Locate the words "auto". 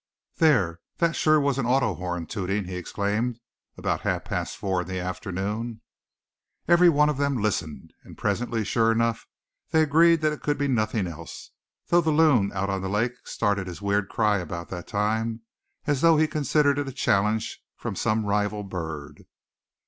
1.67-1.93